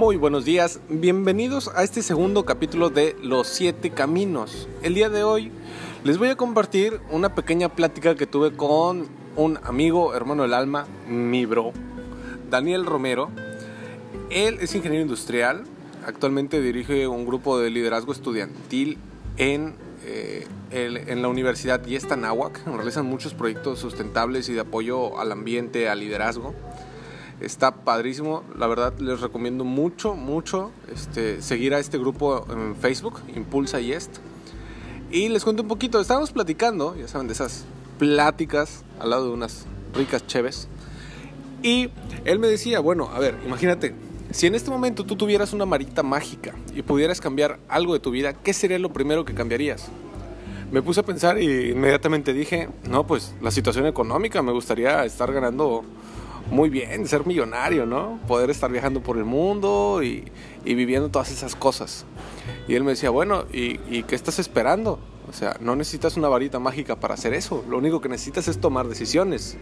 Muy 0.00 0.16
buenos 0.16 0.46
días, 0.46 0.80
bienvenidos 0.88 1.70
a 1.74 1.84
este 1.84 2.00
segundo 2.00 2.46
capítulo 2.46 2.88
de 2.88 3.14
Los 3.22 3.48
Siete 3.48 3.90
Caminos. 3.90 4.66
El 4.82 4.94
día 4.94 5.10
de 5.10 5.24
hoy 5.24 5.52
les 6.04 6.16
voy 6.16 6.28
a 6.28 6.36
compartir 6.36 7.02
una 7.10 7.34
pequeña 7.34 7.68
plática 7.68 8.14
que 8.14 8.26
tuve 8.26 8.56
con 8.56 9.08
un 9.36 9.58
amigo, 9.62 10.14
hermano 10.14 10.44
del 10.44 10.54
alma, 10.54 10.86
mi 11.06 11.44
bro, 11.44 11.72
Daniel 12.48 12.86
Romero. 12.86 13.28
Él 14.30 14.56
es 14.62 14.74
ingeniero 14.74 15.02
industrial, 15.02 15.64
actualmente 16.06 16.62
dirige 16.62 17.06
un 17.06 17.26
grupo 17.26 17.58
de 17.58 17.68
liderazgo 17.68 18.12
estudiantil 18.12 18.96
en, 19.36 19.74
eh, 20.06 20.48
en 20.70 21.20
la 21.20 21.28
Universidad 21.28 21.84
Yesta 21.84 22.16
Nahuac. 22.16 22.66
Realizan 22.66 23.04
muchos 23.04 23.34
proyectos 23.34 23.80
sustentables 23.80 24.48
y 24.48 24.54
de 24.54 24.60
apoyo 24.60 25.20
al 25.20 25.30
ambiente, 25.30 25.90
al 25.90 26.00
liderazgo. 26.00 26.54
Está 27.40 27.74
padrísimo, 27.74 28.42
la 28.58 28.66
verdad 28.66 28.92
les 28.98 29.20
recomiendo 29.20 29.64
mucho, 29.64 30.14
mucho 30.14 30.70
este, 30.92 31.40
seguir 31.40 31.74
a 31.74 31.78
este 31.78 31.96
grupo 31.96 32.46
en 32.50 32.76
Facebook, 32.76 33.20
Impulsa 33.34 33.80
Yest. 33.80 34.18
Y 35.10 35.28
les 35.28 35.42
cuento 35.42 35.62
un 35.62 35.68
poquito, 35.68 36.00
estábamos 36.00 36.32
platicando, 36.32 36.94
ya 36.96 37.08
saben, 37.08 37.26
de 37.26 37.32
esas 37.32 37.64
pláticas 37.98 38.84
al 38.98 39.10
lado 39.10 39.26
de 39.26 39.32
unas 39.32 39.66
ricas 39.94 40.26
cheves. 40.26 40.68
Y 41.62 41.88
él 42.24 42.38
me 42.38 42.46
decía, 42.46 42.80
bueno, 42.80 43.08
a 43.12 43.18
ver, 43.18 43.36
imagínate, 43.46 43.94
si 44.30 44.46
en 44.46 44.54
este 44.54 44.70
momento 44.70 45.04
tú 45.04 45.16
tuvieras 45.16 45.52
una 45.52 45.66
marita 45.66 46.02
mágica 46.02 46.54
y 46.74 46.82
pudieras 46.82 47.20
cambiar 47.20 47.58
algo 47.68 47.94
de 47.94 48.00
tu 48.00 48.10
vida, 48.10 48.34
¿qué 48.34 48.52
sería 48.52 48.78
lo 48.78 48.92
primero 48.92 49.24
que 49.24 49.34
cambiarías? 49.34 49.88
Me 50.70 50.82
puse 50.82 51.00
a 51.00 51.02
pensar 51.02 51.42
y 51.42 51.70
inmediatamente 51.70 52.32
dije, 52.32 52.68
no, 52.88 53.06
pues 53.06 53.34
la 53.42 53.50
situación 53.50 53.86
económica, 53.86 54.40
me 54.42 54.52
gustaría 54.52 55.04
estar 55.04 55.32
ganando 55.32 55.84
muy 56.50 56.68
bien, 56.68 57.06
ser 57.06 57.26
millonario, 57.26 57.86
¿no? 57.86 58.18
Poder 58.26 58.50
estar 58.50 58.70
viajando 58.70 59.02
por 59.02 59.16
el 59.16 59.24
mundo 59.24 60.02
y, 60.02 60.24
viviendo 60.64 61.08
todas 61.08 61.30
esas 61.30 61.54
cosas. 61.54 62.04
Y 62.66 62.74
él 62.74 62.84
me 62.84 62.90
decía, 62.90 63.10
bueno, 63.10 63.44
¿y, 63.52 63.80
¿y, 63.88 64.02
qué 64.02 64.16
estás 64.16 64.38
esperando? 64.38 64.98
O 65.28 65.32
sea, 65.32 65.56
no 65.60 65.76
necesitas 65.76 66.16
una 66.16 66.28
varita 66.28 66.58
mágica 66.58 66.96
para 66.96 67.14
hacer 67.14 67.34
eso. 67.34 67.64
Lo 67.68 67.78
único 67.78 68.00
que 68.00 68.08
necesitas 68.08 68.48
es 68.48 68.58
tomar 68.58 68.88
decisiones. 68.88 69.56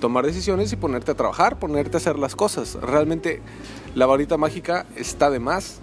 Tomar 0.00 0.24
decisiones 0.24 0.72
y 0.72 0.76
ponerte 0.76 1.10
a 1.10 1.14
trabajar, 1.14 1.58
ponerte 1.58 1.96
a 1.96 1.98
hacer 1.98 2.18
las 2.18 2.36
cosas. 2.36 2.74
Realmente 2.80 3.40
la 3.94 4.06
varita 4.06 4.36
mágica 4.36 4.86
está 4.96 5.28
de 5.28 5.40
más. 5.40 5.80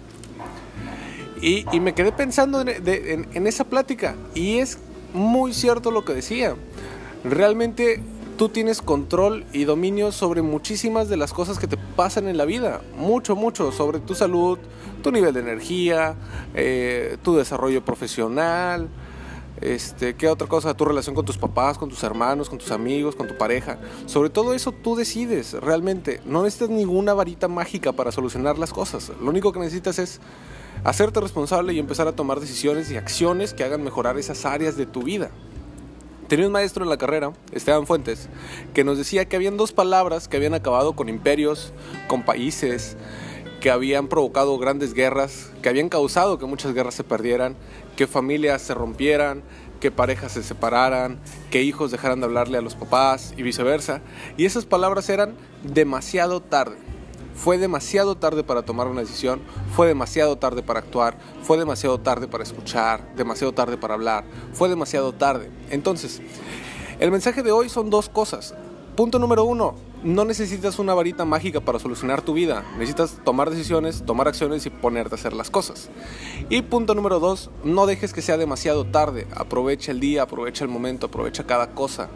Y, 1.42 1.64
me 1.80 1.94
quedé 1.94 2.12
pensando 2.12 2.62
en, 2.62 3.28
en 3.32 3.46
esa 3.46 3.64
plática. 3.64 4.14
Y 4.34 4.58
es 4.58 4.78
muy 5.12 5.52
cierto 5.52 5.90
lo 5.90 6.04
que 6.04 6.14
decía. 6.14 6.54
Realmente 7.24 8.02
tú 8.40 8.48
tienes 8.48 8.80
control 8.80 9.44
y 9.52 9.64
dominio 9.64 10.12
sobre 10.12 10.40
muchísimas 10.40 11.10
de 11.10 11.18
las 11.18 11.34
cosas 11.34 11.58
que 11.58 11.66
te 11.66 11.76
pasan 11.76 12.26
en 12.26 12.38
la 12.38 12.46
vida. 12.46 12.80
Mucho, 12.96 13.36
mucho. 13.36 13.70
Sobre 13.70 13.98
tu 13.98 14.14
salud, 14.14 14.58
tu 15.02 15.12
nivel 15.12 15.34
de 15.34 15.40
energía, 15.40 16.14
eh, 16.54 17.18
tu 17.22 17.36
desarrollo 17.36 17.84
profesional. 17.84 18.88
Este, 19.60 20.14
¿Qué 20.14 20.26
otra 20.26 20.46
cosa? 20.48 20.72
Tu 20.72 20.86
relación 20.86 21.14
con 21.14 21.26
tus 21.26 21.36
papás, 21.36 21.76
con 21.76 21.90
tus 21.90 22.02
hermanos, 22.02 22.48
con 22.48 22.58
tus 22.58 22.70
amigos, 22.70 23.14
con 23.14 23.28
tu 23.28 23.36
pareja. 23.36 23.78
Sobre 24.06 24.30
todo 24.30 24.54
eso 24.54 24.72
tú 24.72 24.96
decides 24.96 25.52
realmente. 25.52 26.22
No 26.24 26.42
necesitas 26.42 26.70
ninguna 26.70 27.12
varita 27.12 27.46
mágica 27.46 27.92
para 27.92 28.10
solucionar 28.10 28.56
las 28.56 28.72
cosas. 28.72 29.12
Lo 29.20 29.28
único 29.28 29.52
que 29.52 29.60
necesitas 29.60 29.98
es 29.98 30.18
hacerte 30.82 31.20
responsable 31.20 31.74
y 31.74 31.78
empezar 31.78 32.08
a 32.08 32.12
tomar 32.12 32.40
decisiones 32.40 32.90
y 32.90 32.96
acciones 32.96 33.52
que 33.52 33.64
hagan 33.64 33.84
mejorar 33.84 34.16
esas 34.16 34.46
áreas 34.46 34.78
de 34.78 34.86
tu 34.86 35.02
vida. 35.02 35.30
Tenía 36.30 36.46
un 36.46 36.52
maestro 36.52 36.84
en 36.84 36.90
la 36.90 36.96
carrera, 36.96 37.32
Esteban 37.50 37.88
Fuentes, 37.88 38.28
que 38.72 38.84
nos 38.84 38.96
decía 38.96 39.24
que 39.24 39.34
habían 39.34 39.56
dos 39.56 39.72
palabras 39.72 40.28
que 40.28 40.36
habían 40.36 40.54
acabado 40.54 40.92
con 40.92 41.08
imperios, 41.08 41.72
con 42.06 42.22
países, 42.22 42.96
que 43.60 43.68
habían 43.68 44.06
provocado 44.06 44.56
grandes 44.56 44.94
guerras, 44.94 45.50
que 45.60 45.68
habían 45.68 45.88
causado 45.88 46.38
que 46.38 46.46
muchas 46.46 46.72
guerras 46.72 46.94
se 46.94 47.02
perdieran, 47.02 47.56
que 47.96 48.06
familias 48.06 48.62
se 48.62 48.74
rompieran, 48.74 49.42
que 49.80 49.90
parejas 49.90 50.30
se 50.30 50.44
separaran, 50.44 51.18
que 51.50 51.64
hijos 51.64 51.90
dejaran 51.90 52.20
de 52.20 52.26
hablarle 52.26 52.58
a 52.58 52.62
los 52.62 52.76
papás 52.76 53.34
y 53.36 53.42
viceversa. 53.42 54.00
Y 54.36 54.44
esas 54.44 54.66
palabras 54.66 55.08
eran 55.08 55.34
demasiado 55.64 56.40
tarde. 56.40 56.76
Fue 57.42 57.56
demasiado 57.56 58.18
tarde 58.18 58.44
para 58.44 58.60
tomar 58.60 58.86
una 58.86 59.00
decisión, 59.00 59.40
fue 59.74 59.86
demasiado 59.86 60.36
tarde 60.36 60.62
para 60.62 60.80
actuar, 60.80 61.16
fue 61.42 61.56
demasiado 61.56 61.98
tarde 61.98 62.28
para 62.28 62.44
escuchar, 62.44 63.14
demasiado 63.16 63.54
tarde 63.54 63.78
para 63.78 63.94
hablar, 63.94 64.24
fue 64.52 64.68
demasiado 64.68 65.14
tarde. 65.14 65.50
Entonces, 65.70 66.20
el 66.98 67.10
mensaje 67.10 67.42
de 67.42 67.50
hoy 67.50 67.70
son 67.70 67.88
dos 67.88 68.10
cosas. 68.10 68.54
Punto 68.94 69.18
número 69.18 69.44
uno, 69.44 69.74
no 70.02 70.26
necesitas 70.26 70.78
una 70.78 70.92
varita 70.92 71.24
mágica 71.24 71.62
para 71.62 71.78
solucionar 71.78 72.20
tu 72.20 72.34
vida. 72.34 72.62
Necesitas 72.74 73.18
tomar 73.24 73.48
decisiones, 73.48 74.02
tomar 74.04 74.28
acciones 74.28 74.66
y 74.66 74.70
ponerte 74.70 75.14
a 75.14 75.18
hacer 75.18 75.32
las 75.32 75.48
cosas. 75.48 75.88
Y 76.50 76.60
punto 76.60 76.94
número 76.94 77.20
dos, 77.20 77.50
no 77.64 77.86
dejes 77.86 78.12
que 78.12 78.20
sea 78.20 78.36
demasiado 78.36 78.84
tarde. 78.84 79.26
Aprovecha 79.34 79.92
el 79.92 80.00
día, 80.00 80.24
aprovecha 80.24 80.62
el 80.62 80.70
momento, 80.70 81.06
aprovecha 81.06 81.46
cada 81.46 81.70
cosa. 81.70 82.10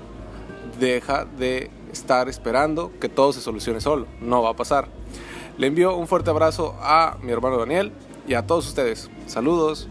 Deja 0.78 1.24
de 1.24 1.70
estar 1.94 2.28
esperando 2.28 2.92
que 3.00 3.08
todo 3.08 3.32
se 3.32 3.40
solucione 3.40 3.80
solo. 3.80 4.06
No 4.20 4.42
va 4.42 4.50
a 4.50 4.56
pasar. 4.56 4.88
Le 5.56 5.66
envío 5.66 5.96
un 5.96 6.06
fuerte 6.06 6.30
abrazo 6.30 6.76
a 6.80 7.16
mi 7.22 7.32
hermano 7.32 7.58
Daniel 7.58 7.92
y 8.26 8.34
a 8.34 8.46
todos 8.46 8.66
ustedes. 8.66 9.10
Saludos. 9.26 9.88